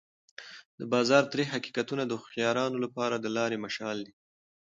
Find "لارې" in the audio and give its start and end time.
3.37-3.57